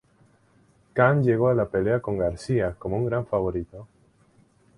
[0.95, 3.87] Khan llegó a la pelea con García como un gran favorito.